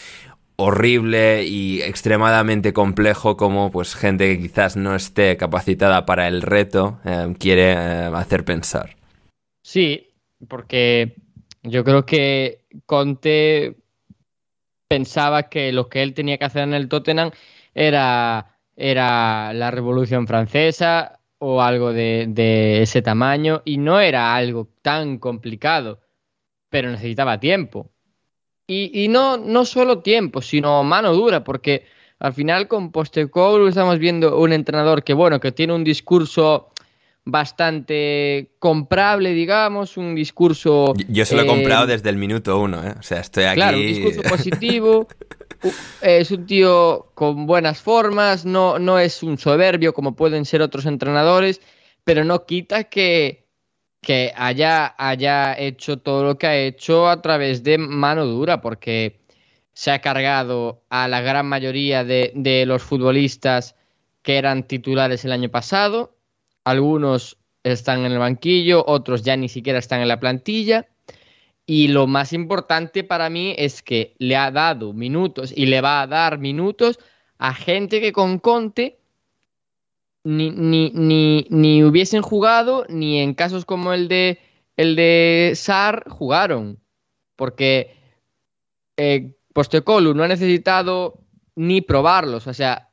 horrible 0.55 1.45
y 1.45 1.81
extremadamente 1.81 2.73
complejo 2.73 3.37
como 3.37 3.71
pues 3.71 3.95
gente 3.95 4.27
que 4.27 4.41
quizás 4.41 4.75
no 4.77 4.95
esté 4.95 5.35
capacitada 5.37 6.05
para 6.05 6.27
el 6.27 6.41
reto 6.41 6.99
eh, 7.05 7.33
quiere 7.39 7.73
eh, 7.73 8.11
hacer 8.13 8.45
pensar. 8.45 8.95
Sí, 9.63 10.09
porque 10.47 11.15
yo 11.63 11.83
creo 11.83 12.05
que 12.05 12.65
Conte 12.85 13.77
pensaba 14.87 15.49
que 15.49 15.71
lo 15.71 15.89
que 15.89 16.03
él 16.03 16.13
tenía 16.13 16.37
que 16.37 16.45
hacer 16.45 16.63
en 16.63 16.73
el 16.73 16.87
Tottenham 16.87 17.31
era, 17.73 18.57
era 18.75 19.53
la 19.53 19.71
Revolución 19.71 20.27
Francesa 20.27 21.19
o 21.39 21.61
algo 21.61 21.91
de, 21.91 22.25
de 22.29 22.81
ese 22.81 23.01
tamaño 23.01 23.61
y 23.65 23.77
no 23.77 23.99
era 23.99 24.35
algo 24.35 24.69
tan 24.81 25.17
complicado, 25.17 25.99
pero 26.69 26.89
necesitaba 26.89 27.39
tiempo. 27.39 27.89
Y, 28.65 29.03
y 29.03 29.07
no, 29.09 29.37
no 29.37 29.65
solo 29.65 29.99
tiempo, 29.99 30.41
sino 30.41 30.83
mano 30.83 31.13
dura, 31.13 31.43
porque 31.43 31.85
al 32.19 32.33
final 32.33 32.69
con 32.69 32.91
Postecoglou 32.91 33.67
estamos 33.67 33.99
viendo 33.99 34.39
un 34.39 34.53
entrenador 34.53 35.03
que, 35.03 35.13
bueno, 35.13 35.41
que 35.41 35.51
tiene 35.51 35.73
un 35.73 35.83
discurso 35.83 36.69
bastante 37.25 38.51
comprable, 38.59 39.33
digamos, 39.33 39.97
un 39.97 40.15
discurso... 40.15 40.93
Yo, 41.07 41.25
se 41.25 41.35
lo 41.35 41.41
he 41.41 41.45
eh, 41.45 41.47
comprado 41.47 41.87
desde 41.87 42.09
el 42.09 42.17
minuto 42.17 42.59
uno, 42.59 42.85
¿eh? 42.85 42.93
O 42.97 43.03
sea, 43.03 43.19
estoy 43.19 43.45
aquí... 43.45 43.55
Claro, 43.55 43.77
un 43.77 43.85
discurso 43.85 44.21
positivo. 44.29 45.07
Es 46.01 46.31
un 46.31 46.45
tío 46.45 47.11
con 47.13 47.45
buenas 47.47 47.81
formas, 47.81 48.45
no, 48.45 48.79
no 48.79 48.99
es 48.99 49.23
un 49.23 49.37
soberbio 49.37 49.93
como 49.93 50.15
pueden 50.15 50.45
ser 50.45 50.61
otros 50.61 50.85
entrenadores, 50.85 51.61
pero 52.03 52.25
no 52.25 52.45
quita 52.45 52.85
que, 52.85 53.47
que 54.01 54.33
haya, 54.35 54.93
haya 54.97 55.57
hecho 55.57 55.99
todo 55.99 56.23
lo 56.23 56.37
que 56.37 56.47
ha 56.47 56.57
hecho 56.57 57.07
a 57.07 57.21
través 57.21 57.63
de 57.63 57.77
mano 57.77 58.25
dura, 58.25 58.59
porque 58.61 59.21
se 59.73 59.91
ha 59.91 60.01
cargado 60.01 60.83
a 60.89 61.07
la 61.07 61.21
gran 61.21 61.47
mayoría 61.47 62.03
de, 62.03 62.31
de 62.35 62.65
los 62.65 62.83
futbolistas 62.83 63.75
que 64.21 64.37
eran 64.37 64.67
titulares 64.67 65.23
el 65.25 65.31
año 65.31 65.49
pasado. 65.49 66.17
Algunos 66.63 67.37
están 67.63 68.05
en 68.05 68.11
el 68.11 68.19
banquillo, 68.19 68.83
otros 68.85 69.23
ya 69.23 69.37
ni 69.37 69.49
siquiera 69.49 69.79
están 69.79 70.01
en 70.01 70.09
la 70.09 70.19
plantilla. 70.19 70.87
Y 71.65 71.87
lo 71.87 72.07
más 72.07 72.33
importante 72.33 73.03
para 73.03 73.29
mí 73.29 73.55
es 73.57 73.81
que 73.81 74.15
le 74.17 74.35
ha 74.35 74.51
dado 74.51 74.93
minutos 74.93 75.53
y 75.55 75.67
le 75.67 75.81
va 75.81 76.01
a 76.01 76.07
dar 76.07 76.37
minutos 76.37 76.99
a 77.37 77.53
gente 77.53 78.01
que 78.01 78.11
con 78.11 78.39
Conte 78.39 78.99
ni, 80.23 80.51
ni, 80.51 80.91
ni, 80.93 81.45
ni 81.49 81.83
hubiesen 81.83 82.21
jugado, 82.21 82.85
ni 82.89 83.19
en 83.19 83.33
casos 83.33 83.65
como 83.65 83.93
el 83.93 84.07
de 84.07 84.39
el 84.77 84.95
de 84.95 85.53
Sar 85.55 86.05
jugaron. 86.09 86.79
Porque 87.35 87.95
eh, 88.97 89.35
no 89.55 90.23
ha 90.23 90.27
necesitado 90.27 91.19
ni 91.55 91.81
probarlos. 91.81 92.47
O 92.47 92.53
sea, 92.53 92.89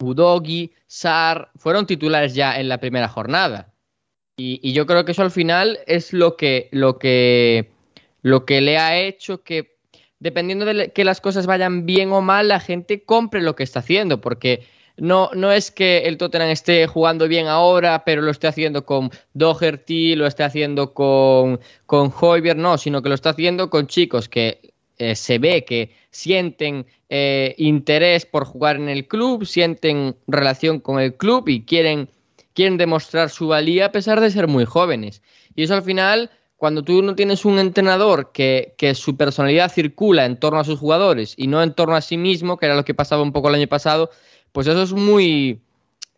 Udogi, 0.00 0.72
Sar 0.86 1.50
fueron 1.56 1.86
titulares 1.86 2.34
ya 2.34 2.58
en 2.58 2.68
la 2.68 2.78
primera 2.78 3.08
jornada. 3.08 3.72
Y, 4.38 4.60
y, 4.62 4.74
yo 4.74 4.86
creo 4.86 5.04
que 5.06 5.12
eso 5.12 5.22
al 5.22 5.30
final 5.30 5.78
es 5.86 6.12
lo 6.12 6.36
que, 6.36 6.68
lo 6.70 6.98
que, 6.98 7.72
lo 8.26 8.44
que 8.44 8.60
le 8.60 8.76
ha 8.76 8.98
hecho 8.98 9.44
que, 9.44 9.76
dependiendo 10.18 10.64
de 10.64 10.90
que 10.90 11.04
las 11.04 11.20
cosas 11.20 11.46
vayan 11.46 11.86
bien 11.86 12.10
o 12.10 12.20
mal, 12.22 12.48
la 12.48 12.58
gente 12.58 13.04
compre 13.04 13.40
lo 13.40 13.54
que 13.54 13.62
está 13.62 13.78
haciendo. 13.78 14.20
Porque 14.20 14.64
no, 14.96 15.30
no 15.32 15.52
es 15.52 15.70
que 15.70 15.98
el 15.98 16.16
Tottenham 16.18 16.50
esté 16.50 16.88
jugando 16.88 17.28
bien 17.28 17.46
ahora, 17.46 18.02
pero 18.04 18.22
lo 18.22 18.32
esté 18.32 18.48
haciendo 18.48 18.84
con 18.84 19.10
Doherty, 19.34 20.16
lo 20.16 20.26
esté 20.26 20.42
haciendo 20.42 20.92
con, 20.92 21.60
con 21.86 22.12
Hoiber, 22.20 22.56
no, 22.56 22.78
sino 22.78 23.00
que 23.00 23.10
lo 23.10 23.14
está 23.14 23.30
haciendo 23.30 23.70
con 23.70 23.86
chicos 23.86 24.28
que 24.28 24.72
eh, 24.98 25.14
se 25.14 25.38
ve 25.38 25.64
que 25.64 25.92
sienten 26.10 26.84
eh, 27.08 27.54
interés 27.58 28.26
por 28.26 28.44
jugar 28.44 28.74
en 28.74 28.88
el 28.88 29.06
club, 29.06 29.46
sienten 29.46 30.16
relación 30.26 30.80
con 30.80 30.98
el 30.98 31.14
club 31.14 31.48
y 31.48 31.64
quieren, 31.64 32.08
quieren 32.54 32.76
demostrar 32.76 33.30
su 33.30 33.46
valía 33.46 33.86
a 33.86 33.92
pesar 33.92 34.20
de 34.20 34.32
ser 34.32 34.48
muy 34.48 34.64
jóvenes. 34.64 35.22
Y 35.54 35.62
eso 35.62 35.74
al 35.74 35.82
final, 35.82 36.32
cuando 36.56 36.82
tú 36.82 37.02
no 37.02 37.14
tienes 37.14 37.44
un 37.44 37.58
entrenador 37.58 38.32
que, 38.32 38.74
que 38.78 38.94
su 38.94 39.16
personalidad 39.16 39.70
circula 39.70 40.24
en 40.24 40.38
torno 40.38 40.58
a 40.58 40.64
sus 40.64 40.78
jugadores 40.78 41.34
y 41.36 41.46
no 41.48 41.62
en 41.62 41.74
torno 41.74 41.94
a 41.94 42.00
sí 42.00 42.16
mismo, 42.16 42.56
que 42.56 42.66
era 42.66 42.74
lo 42.74 42.84
que 42.84 42.94
pasaba 42.94 43.22
un 43.22 43.32
poco 43.32 43.48
el 43.48 43.56
año 43.56 43.66
pasado, 43.66 44.10
pues 44.52 44.66
eso 44.66 44.82
es 44.82 44.92
muy, 44.92 45.60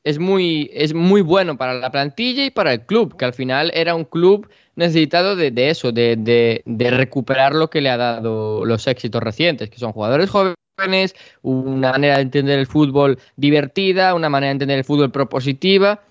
es 0.04 0.18
muy, 0.18 0.71
es 0.73 0.95
muy 0.95 1.23
bueno 1.23 1.57
para 1.59 1.75
la 1.75 1.90
plantilla 1.90 2.45
y 2.45 2.50
para 2.50 2.73
el 2.73 2.87
club, 2.87 3.16
que 3.16 3.25
al 3.25 3.35
final 3.35 3.71
era 3.75 3.95
un 3.95 4.04
club 4.04 4.49
necesitado 4.76 5.35
de, 5.35 5.50
de 5.50 5.71
eso, 5.71 5.90
de, 5.90 6.16
de, 6.16 6.62
de, 6.64 6.90
recuperar 6.90 7.54
lo 7.54 7.68
que 7.68 7.80
le 7.80 7.90
ha 7.90 7.97
dado 7.97 8.64
los 8.64 8.87
éxitos 8.87 9.23
recientes, 9.23 9.68
que 9.71 9.78
son 9.78 9.92
jugadores 9.92 10.30
jóvenes, 10.30 11.16
una 11.42 11.92
manera 11.92 12.16
de 12.16 12.23
entender 12.23 12.61
el 12.61 12.66
fútbol 12.66 13.18
divertida, 13.37 14.14
una 14.14 14.28
manera 14.28 14.50
de 14.50 14.52
entender 14.52 14.78
el 14.78 14.85
fútbol 14.85 15.11
propositiva. 15.11 16.02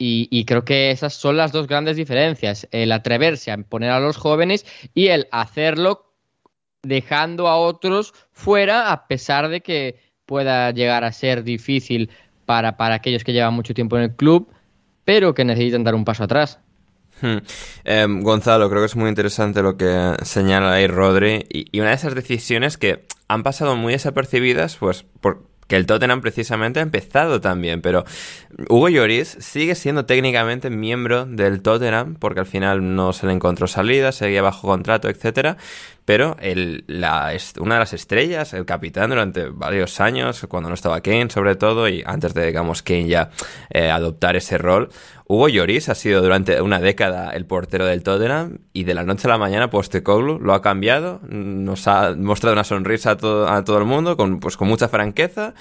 Y, 0.00 0.44
creo 0.44 0.64
que 0.64 0.92
esas 0.92 1.14
son 1.14 1.36
las 1.36 1.50
dos 1.50 1.66
grandes 1.66 1.96
diferencias, 1.96 2.68
el 2.70 2.92
atreverse 2.92 3.50
a 3.50 3.58
poner 3.58 3.90
a 3.90 3.98
los 3.98 4.16
jóvenes 4.16 4.64
y 4.94 5.08
el 5.08 5.26
hacerlo 5.32 6.14
dejando 6.82 7.48
a 7.48 7.56
otros 7.56 8.14
fuera 8.30 8.92
a 8.92 9.08
pesar 9.08 9.48
de 9.48 9.60
que 9.60 9.98
pueda 10.24 10.70
llegar 10.70 11.02
a 11.02 11.10
ser 11.10 11.42
difícil 11.42 12.10
para, 12.46 12.76
para 12.76 12.94
aquellos 12.94 13.24
que 13.24 13.32
llevan 13.32 13.54
mucho 13.54 13.74
tiempo 13.74 13.96
en 13.96 14.04
el 14.04 14.14
club, 14.14 14.48
pero 15.04 15.34
que 15.34 15.44
necesitan 15.44 15.82
dar 15.82 15.96
un 15.96 16.04
paso 16.04 16.22
atrás. 16.22 16.60
Hmm. 17.20 17.38
Eh, 17.84 18.06
Gonzalo, 18.08 18.70
creo 18.70 18.82
que 18.82 18.86
es 18.86 18.96
muy 18.96 19.08
interesante 19.08 19.62
lo 19.62 19.76
que 19.76 20.14
señala 20.22 20.74
ahí 20.74 20.86
Rodri. 20.86 21.44
Y, 21.50 21.80
una 21.80 21.90
de 21.90 21.96
esas 21.96 22.14
decisiones 22.14 22.76
que 22.78 23.04
han 23.26 23.42
pasado 23.42 23.76
muy 23.76 23.92
desapercibidas, 23.92 24.76
pues 24.76 25.04
por, 25.20 25.42
que 25.68 25.76
el 25.76 25.86
Tottenham 25.86 26.20
precisamente 26.20 26.80
ha 26.80 26.82
empezado 26.82 27.40
también, 27.40 27.82
pero 27.82 28.04
Hugo 28.68 28.88
Lloris 28.88 29.36
sigue 29.38 29.74
siendo 29.74 30.06
técnicamente 30.06 30.70
miembro 30.70 31.26
del 31.26 31.62
Tottenham 31.62 32.16
porque 32.16 32.40
al 32.40 32.46
final 32.46 32.96
no 32.96 33.12
se 33.12 33.26
le 33.26 33.34
encontró 33.34 33.66
salida, 33.66 34.10
seguía 34.10 34.42
bajo 34.42 34.66
contrato, 34.66 35.08
etcétera, 35.08 35.58
pero 36.08 36.38
el, 36.40 36.84
una 37.60 37.74
de 37.74 37.80
las 37.80 37.92
estrellas, 37.92 38.54
el 38.54 38.64
capitán 38.64 39.10
durante 39.10 39.50
varios 39.50 40.00
años, 40.00 40.46
cuando 40.48 40.70
no 40.70 40.74
estaba 40.74 41.02
Kane 41.02 41.28
sobre 41.28 41.54
todo, 41.54 41.86
y 41.86 42.02
antes 42.06 42.32
de, 42.32 42.46
digamos, 42.46 42.82
Kane 42.82 43.08
ya 43.08 43.28
eh, 43.68 43.90
adoptar 43.90 44.34
ese 44.34 44.56
rol, 44.56 44.88
Hugo 45.26 45.50
Lloris 45.50 45.90
ha 45.90 45.94
sido 45.94 46.22
durante 46.22 46.62
una 46.62 46.80
década 46.80 47.28
el 47.32 47.44
portero 47.44 47.84
del 47.84 48.02
Tottenham 48.02 48.60
y 48.72 48.84
de 48.84 48.94
la 48.94 49.04
noche 49.04 49.28
a 49.28 49.32
la 49.32 49.36
mañana 49.36 49.68
Postecoglou 49.68 50.38
lo 50.38 50.54
ha 50.54 50.62
cambiado, 50.62 51.20
nos 51.28 51.86
ha 51.86 52.14
mostrado 52.16 52.54
una 52.54 52.64
sonrisa 52.64 53.10
a 53.10 53.16
todo, 53.18 53.46
a 53.46 53.62
todo 53.62 53.76
el 53.76 53.84
mundo 53.84 54.16
con, 54.16 54.40
pues, 54.40 54.56
con 54.56 54.66
mucha 54.66 54.88
franqueza 54.88 55.52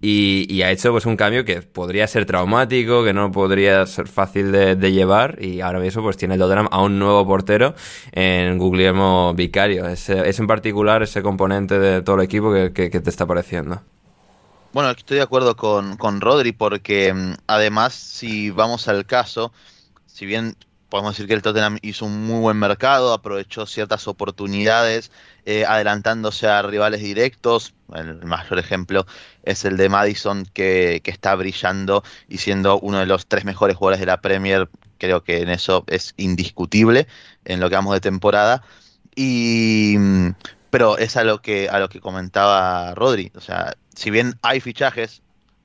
y, 0.00 0.62
ha 0.62 0.70
hecho 0.70 0.92
pues 0.92 1.06
un 1.06 1.16
cambio 1.16 1.44
que 1.44 1.62
podría 1.62 2.06
ser 2.06 2.26
traumático, 2.26 3.04
que 3.04 3.14
no 3.14 3.32
podría 3.32 3.86
ser 3.86 4.06
fácil 4.06 4.52
de, 4.52 4.92
llevar 4.92 5.42
y 5.42 5.62
ahora 5.62 5.80
mismo 5.80 6.02
pues 6.02 6.16
tiene 6.18 6.34
el 6.34 6.40
Tottenham 6.40 6.68
a 6.70 6.82
un 6.82 6.98
nuevo 6.98 7.26
portero 7.26 7.74
en 8.12 8.58
Guglielmo 8.58 9.32
Vicario. 9.34 9.86
Es, 9.88 10.10
es 10.10 10.38
en 10.38 10.46
particular 10.46 11.02
ese 11.02 11.22
componente 11.22 11.78
de 11.78 12.02
todo 12.02 12.16
el 12.16 12.22
equipo 12.22 12.52
que, 12.52 12.90
te 12.90 13.10
está 13.10 13.24
pareciendo. 13.26 13.82
Bueno, 14.74 14.90
estoy 14.90 15.16
de 15.16 15.22
acuerdo 15.22 15.56
con, 15.56 15.96
con 15.96 16.20
Rodri 16.20 16.52
porque 16.52 17.14
además 17.46 17.94
si 17.94 18.50
vamos 18.50 18.88
al 18.88 19.06
caso, 19.06 19.52
si 20.06 20.26
bien 20.26 20.54
podemos 20.94 21.16
decir 21.16 21.26
que 21.26 21.34
el 21.34 21.42
Tottenham 21.42 21.76
hizo 21.82 22.06
un 22.06 22.24
muy 22.24 22.38
buen 22.38 22.56
mercado, 22.56 23.12
aprovechó 23.12 23.66
ciertas 23.66 24.06
oportunidades, 24.06 25.10
eh, 25.44 25.64
adelantándose 25.66 26.46
a 26.46 26.62
rivales 26.62 27.00
directos. 27.00 27.74
El 27.92 28.24
mayor 28.24 28.60
ejemplo 28.60 29.04
es 29.42 29.64
el 29.64 29.76
de 29.76 29.88
Madison, 29.88 30.46
que, 30.54 31.00
que, 31.02 31.10
está 31.10 31.34
brillando 31.34 32.04
y 32.28 32.38
siendo 32.38 32.78
uno 32.78 33.00
de 33.00 33.06
los 33.06 33.26
tres 33.26 33.44
mejores 33.44 33.76
jugadores 33.76 33.98
de 33.98 34.06
la 34.06 34.20
Premier. 34.20 34.68
Creo 34.98 35.24
que 35.24 35.40
en 35.40 35.48
eso 35.48 35.82
es 35.88 36.14
indiscutible 36.16 37.08
en 37.44 37.58
lo 37.58 37.68
que 37.68 37.74
vamos 37.74 37.94
de 37.94 38.00
temporada. 38.00 38.62
Y 39.16 39.96
pero 40.70 40.96
es 40.96 41.16
a 41.16 41.24
lo 41.24 41.42
que 41.42 41.68
a 41.70 41.80
lo 41.80 41.88
que 41.88 41.98
comentaba 41.98 42.94
Rodri. 42.94 43.32
O 43.34 43.40
sea, 43.40 43.74
si 43.96 44.12
bien 44.12 44.38
hay 44.42 44.60
fichajes, 44.60 45.22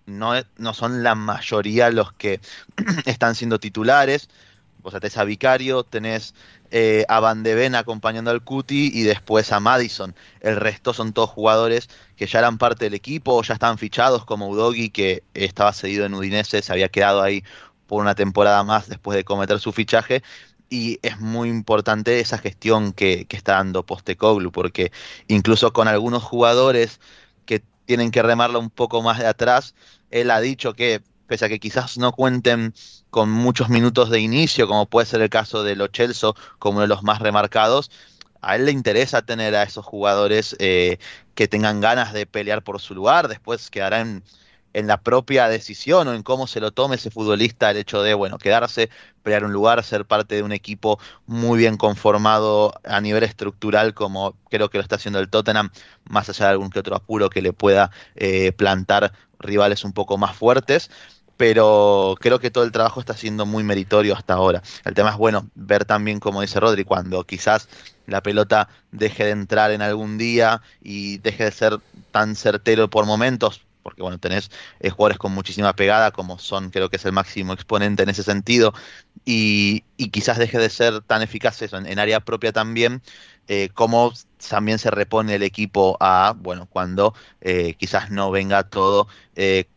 no, 0.08 0.34
no 0.58 0.74
son 0.74 1.04
la 1.04 1.14
mayoría 1.14 1.92
los 1.92 2.14
que 2.14 2.42
están 3.06 3.36
siendo 3.36 3.60
titulares. 3.60 4.28
O 4.90 4.92
sea, 4.92 5.00
tenés 5.00 5.18
a 5.18 5.24
Vicario, 5.24 5.84
tenés 5.84 6.34
eh, 6.72 7.06
a 7.08 7.20
Van 7.20 7.44
de 7.44 7.54
Ven 7.54 7.76
acompañando 7.76 8.32
al 8.32 8.44
Cuti 8.44 8.90
y 8.92 9.04
después 9.04 9.52
a 9.52 9.60
Madison. 9.60 10.16
El 10.42 10.56
resto 10.56 10.94
son 10.94 11.14
todos 11.14 11.30
jugadores 11.30 11.90
que 12.16 12.26
ya 12.26 12.40
eran 12.40 12.58
parte 12.58 12.86
del 12.86 12.96
equipo 12.96 13.36
o 13.36 13.44
ya 13.44 13.54
están 13.54 13.78
fichados, 13.78 14.26
como 14.26 14.50
Udogi, 14.50 14.90
que 14.90 15.24
estaba 15.36 15.74
cedido 15.74 16.06
en 16.08 16.16
Udinese, 16.16 16.64
se 16.64 16.72
había 16.72 16.90
quedado 16.90 17.22
ahí 17.22 17.44
por 17.86 18.02
una 18.02 18.16
temporada 18.16 18.64
más 18.64 18.90
después 18.90 19.16
de 19.16 19.24
cometer 19.24 19.60
su 19.60 19.72
fichaje. 19.74 20.24
Y 20.72 20.98
es 21.04 21.20
muy 21.20 21.50
importante 21.50 22.20
esa 22.20 22.40
gestión 22.40 22.94
que, 22.94 23.26
que 23.26 23.38
está 23.38 23.54
dando 23.54 23.86
Postecoglu, 23.86 24.52
porque 24.52 24.92
incluso 25.28 25.72
con 25.72 25.88
algunos 25.88 26.24
jugadores 26.24 27.00
que 27.46 27.62
tienen 27.86 28.10
que 28.10 28.24
remarla 28.24 28.58
un 28.58 28.72
poco 28.72 29.04
más 29.04 29.20
de 29.20 29.28
atrás, 29.28 29.76
él 30.10 30.32
ha 30.32 30.40
dicho 30.42 30.74
que 30.74 31.04
pese 31.30 31.46
a 31.46 31.50
que 31.50 31.60
quizás 31.60 31.98
no 32.00 32.12
cuenten 32.12 32.74
con 33.12 33.30
muchos 33.30 33.70
minutos 33.70 34.10
de 34.10 34.20
inicio, 34.20 34.68
como 34.68 34.88
puede 34.88 35.06
ser 35.06 35.22
el 35.22 35.30
caso 35.30 35.64
de 35.64 35.76
Lo 35.76 35.88
Celso, 35.94 36.36
como 36.58 36.78
uno 36.78 36.82
de 36.82 36.88
los 36.88 37.04
más 37.04 37.20
remarcados, 37.20 37.92
a 38.42 38.56
él 38.56 38.66
le 38.66 38.72
interesa 38.72 39.22
tener 39.22 39.56
a 39.56 39.64
esos 39.64 39.86
jugadores 39.86 40.56
eh, 40.60 40.98
que 41.36 41.48
tengan 41.48 41.82
ganas 41.82 42.14
de 42.14 42.26
pelear 42.26 42.64
por 42.64 42.82
su 42.82 42.96
lugar, 42.96 43.28
después 43.28 43.70
quedará 43.70 44.02
en, 44.02 44.24
en, 44.74 44.88
la 44.88 45.02
propia 45.02 45.48
decisión 45.50 46.08
o 46.08 46.14
en 46.14 46.24
cómo 46.24 46.48
se 46.48 46.62
lo 46.62 46.72
tome 46.72 46.96
ese 46.96 47.12
futbolista 47.12 47.70
el 47.70 47.78
hecho 47.78 48.02
de, 48.02 48.16
bueno, 48.16 48.40
quedarse, 48.40 48.90
pelear 49.22 49.46
un 49.46 49.54
lugar, 49.54 49.84
ser 49.84 50.06
parte 50.06 50.36
de 50.36 50.44
un 50.44 50.52
equipo 50.52 51.00
muy 51.28 51.60
bien 51.60 51.78
conformado 51.78 52.74
a 52.86 53.02
nivel 53.02 53.24
estructural 53.24 53.94
como 53.94 54.36
creo 54.50 54.70
que 54.70 54.80
lo 54.80 54.82
está 54.82 54.96
haciendo 54.96 55.20
el 55.20 55.30
Tottenham, 55.30 55.70
más 56.06 56.28
allá 56.30 56.46
de 56.46 56.52
algún 56.54 56.72
que 56.72 56.80
otro 56.80 56.96
apuro 56.96 57.30
que 57.30 57.44
le 57.44 57.54
pueda 57.54 57.92
eh, 58.16 58.52
plantar 58.54 59.12
rivales 59.40 59.84
un 59.84 59.94
poco 59.94 60.18
más 60.18 60.36
fuertes 60.36 60.90
pero 61.40 62.18
creo 62.20 62.40
que 62.40 62.52
todo 62.52 62.66
el 62.66 62.74
trabajo 62.74 63.00
está 63.00 63.16
siendo 63.16 63.46
muy 63.46 63.64
meritorio 63.64 64.14
hasta 64.14 64.34
ahora. 64.34 64.62
El 64.84 64.94
tema 64.94 65.12
es, 65.12 65.16
bueno, 65.16 65.50
ver 65.56 65.86
también, 65.86 66.20
como 66.20 66.42
dice 66.42 66.60
Rodri, 66.60 66.84
cuando 66.84 67.24
quizás 67.24 67.70
la 68.08 68.22
pelota 68.22 68.68
deje 68.92 69.24
de 69.24 69.32
entrar 69.32 69.72
en 69.72 69.82
algún 69.82 70.18
día 70.18 70.62
y 70.82 71.20
deje 71.20 71.46
de 71.46 71.52
ser 71.52 71.80
tan 72.12 72.36
certero 72.36 72.90
por 72.90 73.06
momentos, 73.06 73.62
porque 73.84 74.02
bueno, 74.02 74.18
tenés 74.20 74.50
eh, 74.80 74.90
jugadores 74.90 75.18
con 75.18 75.32
muchísima 75.32 75.74
pegada, 75.74 76.12
como 76.12 76.38
son, 76.40 76.70
creo 76.70 76.90
que 76.90 76.98
es 76.98 77.06
el 77.06 77.12
máximo 77.12 77.54
exponente 77.54 78.04
en 78.04 78.10
ese 78.10 78.24
sentido, 78.24 78.74
y, 79.26 79.82
quizás 80.12 80.38
deje 80.38 80.58
de 80.58 80.70
ser 80.70 81.02
tan 81.02 81.22
eficaz 81.22 81.62
eso 81.62 81.78
en, 81.78 82.00
área 82.00 82.20
propia 82.22 82.52
también, 82.52 83.02
eh, 83.48 83.70
como 83.74 84.14
también 84.50 84.80
se 84.80 84.92
repone 84.92 85.36
el 85.36 85.44
equipo 85.44 85.98
a, 86.00 86.34
bueno, 86.38 86.68
cuando 86.68 87.14
eh, 87.42 87.76
quizás 87.78 88.10
no 88.12 88.32
venga 88.32 88.64
todo 88.64 89.08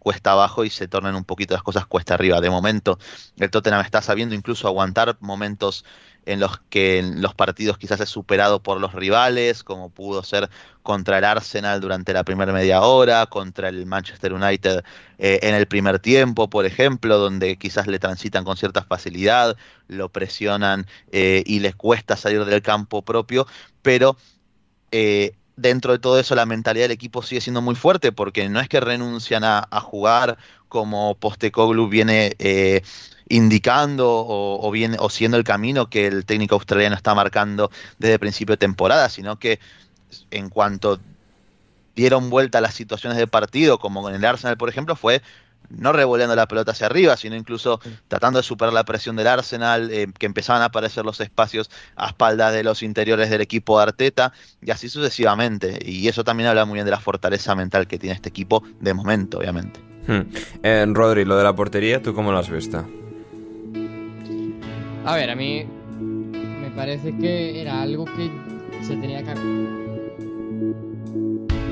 cuesta 0.01 0.33
abajo 0.33 0.65
y 0.65 0.71
se 0.71 0.89
tornen 0.89 1.15
un 1.15 1.25
poquito 1.25 1.55
las 1.55 1.63
cosas 1.63 1.87
cuesta 1.87 2.15
arriba. 2.15 2.41
De 2.41 2.51
momento, 2.51 2.99
el 3.39 3.49
Tottenham 3.49 3.81
está 3.83 4.03
sabiendo 4.03 4.35
incluso 4.35 4.67
aguantar 4.67 5.17
momentos 5.21 5.85
en 6.27 6.41
los 6.41 6.59
que 6.71 7.03
los 7.03 7.35
partidos 7.35 7.79
quizás 7.79 8.01
es 8.01 8.09
superado 8.09 8.63
por 8.63 8.81
los 8.81 8.95
rivales, 8.95 9.65
como 9.65 9.91
pudo 9.91 10.23
ser 10.23 10.49
contra 10.83 11.19
el 11.19 11.25
Arsenal 11.25 11.81
durante 11.81 12.13
la 12.13 12.25
primera 12.25 12.53
media 12.53 12.83
hora, 12.83 13.27
contra 13.27 13.69
el 13.69 13.87
Manchester 13.87 14.33
United 14.33 14.85
eh, 15.19 15.41
en 15.43 15.55
el 15.55 15.67
primer 15.67 15.99
tiempo, 15.99 16.49
por 16.49 16.65
ejemplo, 16.65 17.19
donde 17.19 17.57
quizás 17.57 17.87
le 17.87 17.99
transitan 17.99 18.45
con 18.45 18.57
cierta 18.57 18.83
facilidad, 18.85 19.57
lo 19.89 20.11
presionan 20.11 20.87
eh, 21.11 21.43
y 21.47 21.61
les 21.61 21.75
cuesta 21.75 22.17
salir 22.17 22.45
del 22.45 22.63
campo 22.63 23.03
propio, 23.03 23.47
pero 23.83 24.17
eh, 24.93 25.33
dentro 25.57 25.93
de 25.93 25.99
todo 25.99 26.19
eso 26.19 26.35
la 26.35 26.47
mentalidad 26.47 26.85
del 26.85 26.93
equipo 26.93 27.23
sigue 27.23 27.41
siendo 27.41 27.63
muy 27.63 27.75
fuerte 27.75 28.13
porque 28.13 28.49
no 28.49 28.61
es 28.61 28.69
que 28.69 28.81
renuncian 28.81 29.45
a, 29.45 29.67
jugar 29.81 30.39
como 30.69 31.15
Postecoglou 31.17 31.89
viene 31.89 32.37
indicando 33.33 34.27
o, 34.29 34.71
bien, 34.71 34.97
o 34.99 35.09
siendo 35.09 35.39
el 35.39 35.45
camino 35.45 35.89
que 35.89 36.07
el 36.07 36.27
técnico 36.27 36.55
australiano 36.55 36.95
está 36.95 37.15
marcando 37.15 37.71
desde 37.99 38.15
el 38.15 38.21
principio 38.21 38.53
de 38.53 38.59
temporada, 38.59 39.09
sino 39.09 39.39
que 39.39 39.59
en 40.31 40.51
cuanto 40.51 41.01
dieron 41.97 42.29
vuelta 42.29 42.59
a 42.59 42.61
las 42.61 42.75
situaciones 42.75 43.17
de 43.17 43.27
partido, 43.27 43.79
como 43.79 44.03
con 44.03 44.15
el 44.15 44.23
Arsenal, 44.23 44.59
por 44.59 44.69
ejemplo, 44.69 44.97
fue 44.97 45.23
no 45.71 45.95
revolviendo 45.95 46.37
la 46.37 46.47
pelota 46.47 46.73
hacia 46.73 46.85
arriba, 46.85 47.17
sino 47.17 47.35
incluso 47.35 47.81
tratando 48.07 48.39
de 48.39 48.43
superar 48.43 48.75
la 48.75 48.85
presión 48.85 49.17
del 49.17 49.27
Arsenal, 49.27 49.91
eh, 49.91 50.09
que 50.19 50.27
empezaban 50.27 50.61
a 50.61 50.67
aparecer 50.67 51.03
los 51.07 51.19
espacios 51.21 51.71
a 51.97 52.09
espaldas 52.09 52.53
de 52.53 52.63
los 52.63 52.83
interiores 52.83 53.31
del 53.31 53.41
equipo 53.41 53.79
de 53.79 53.85
Arteta, 53.85 54.35
y 54.61 54.73
así 54.73 54.91
sucesivamente. 54.91 55.79
Y 55.83 56.07
eso 56.07 56.23
también 56.23 56.51
habla 56.51 56.67
muy 56.67 56.75
bien 56.75 56.85
de 56.85 56.91
la 56.91 57.01
fortaleza 57.01 57.55
mental 57.55 57.87
que 57.87 57.99
tiene 57.99 58.15
este 58.15 58.29
equipo 58.29 58.63
de 58.79 58.93
momento, 58.93 59.39
obviamente. 59.39 59.81
Hmm. 60.07 60.23
Eh, 60.63 60.85
Rodri, 60.89 61.25
lo 61.25 61.39
de 61.39 61.45
la 61.45 61.57
portería, 61.57 62.03
¿tú 62.03 62.13
cómo 62.13 62.31
lo 62.31 62.39
has 62.39 62.51
visto? 62.51 62.87
A 65.05 65.17
ver, 65.17 65.31
a 65.31 65.35
mí 65.35 65.65
me 66.01 66.71
parece 66.71 67.17
que 67.17 67.61
era 67.61 67.83
algo 67.83 68.05
que 68.05 68.31
se 68.87 68.97
tenía 68.97 69.23
que... 69.23 69.33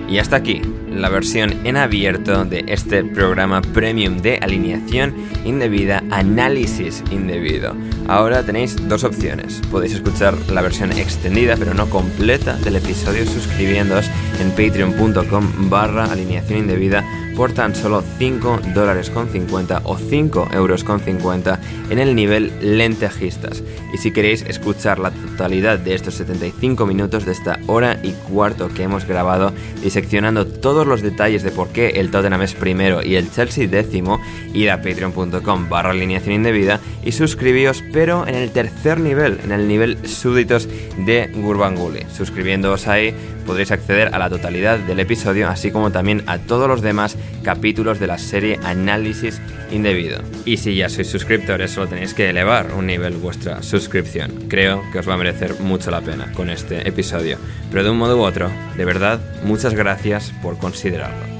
Y 0.09 0.19
hasta 0.19 0.37
aquí 0.37 0.61
la 0.91 1.09
versión 1.09 1.65
en 1.65 1.77
abierto 1.77 2.45
de 2.45 2.65
este 2.67 3.05
programa 3.05 3.63
premium 3.63 4.19
de 4.19 4.39
alineación 4.39 5.15
indebida, 5.45 6.03
análisis 6.11 7.05
indebido. 7.13 7.77
Ahora 8.09 8.43
tenéis 8.43 8.77
dos 8.89 9.05
opciones. 9.05 9.63
Podéis 9.71 9.95
escuchar 9.95 10.35
la 10.51 10.63
versión 10.63 10.91
extendida 10.91 11.57
pero 11.57 11.75
no 11.75 11.89
completa 11.89 12.57
del 12.57 12.77
episodio 12.77 13.25
suscribiéndoos 13.25 14.11
en 14.41 14.51
patreon.com 14.51 15.71
barra 15.71 16.11
alineación 16.11 16.59
indebida 16.59 17.05
por 17.41 17.53
tan 17.53 17.75
solo 17.75 18.05
5 18.19 18.61
dólares 18.75 19.09
con 19.09 19.31
50 19.31 19.81
o 19.85 19.97
5 19.97 20.49
euros 20.53 20.85
con 20.85 21.01
50 21.01 21.59
en 21.89 21.99
el 21.99 22.15
nivel 22.15 22.53
lentejistas. 22.61 23.63
Y 23.95 23.97
si 23.97 24.11
queréis 24.11 24.43
escuchar 24.43 24.99
la 24.99 25.11
totalidad 25.11 25.79
de 25.79 25.95
estos 25.95 26.17
75 26.17 26.85
minutos 26.85 27.25
de 27.25 27.33
esta 27.33 27.59
hora 27.67 27.99
y 28.03 28.13
cuarto 28.13 28.69
que 28.69 28.83
hemos 28.83 29.07
grabado, 29.07 29.55
diseccionando 29.83 30.45
todos 30.45 30.87
los 30.87 31.01
detalles 31.01 31.43
de 31.43 31.51
por 31.51 31.69
qué 31.71 31.89
el 31.97 32.11
Tottenham 32.11 32.43
es 32.43 32.53
primero 32.53 33.03
y 33.03 33.15
el 33.15 33.33
Chelsea 33.33 33.67
décimo, 33.67 34.21
id 34.53 34.69
a 34.69 34.83
patreon.com 34.83 35.71
barra 35.71 35.93
alineación 35.93 36.35
indebida 36.35 36.79
y 37.03 37.13
suscribíos, 37.13 37.83
pero 37.91 38.29
en 38.29 38.35
el 38.35 38.51
tercer 38.51 39.01
nivel, 39.01 39.41
en 39.43 39.53
el 39.53 39.67
nivel 39.67 40.07
súbditos 40.07 40.69
de 41.07 41.31
Gurbanguly. 41.35 42.05
Suscribiéndoos 42.15 42.87
ahí 42.87 43.15
podréis 43.51 43.73
acceder 43.73 44.15
a 44.15 44.19
la 44.21 44.31
totalidad 44.31 44.79
del 44.79 45.01
episodio, 45.01 45.49
así 45.49 45.73
como 45.73 45.91
también 45.91 46.23
a 46.29 46.39
todos 46.39 46.69
los 46.69 46.83
demás 46.83 47.17
capítulos 47.43 47.99
de 47.99 48.07
la 48.07 48.17
serie 48.17 48.61
Análisis 48.63 49.41
Indebido. 49.73 50.21
Y 50.45 50.59
si 50.59 50.77
ya 50.77 50.89
sois 50.89 51.11
suscriptores, 51.11 51.73
solo 51.73 51.89
tenéis 51.89 52.15
que 52.15 52.31
elevar 52.31 52.73
un 52.75 52.87
nivel 52.87 53.17
vuestra 53.17 53.61
suscripción. 53.65 54.31
Creo 54.49 54.85
que 54.93 55.01
os 55.01 55.09
va 55.09 55.15
a 55.15 55.17
merecer 55.17 55.59
mucho 55.59 55.91
la 55.91 56.01
pena 56.01 56.31
con 56.33 56.49
este 56.49 56.87
episodio. 56.87 57.39
Pero 57.71 57.83
de 57.83 57.91
un 57.91 57.99
modo 57.99 58.19
u 58.19 58.23
otro, 58.23 58.53
de 58.77 58.85
verdad, 58.85 59.19
muchas 59.43 59.75
gracias 59.75 60.33
por 60.43 60.57
considerarlo. 60.57 61.40